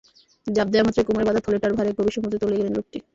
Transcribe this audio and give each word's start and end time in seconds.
ঝাঁপ 0.47 0.67
দেওয়ামাত্রই 0.71 1.05
কোমরে 1.07 1.27
বাঁধা 1.27 1.41
থলেটার 1.45 1.73
ভারে 1.77 1.89
গভীর 1.97 2.15
সমুদ্রে 2.15 2.41
তলিয়ে 2.41 2.59
গেলেন 2.59 2.73
লোকটি। 2.77 2.99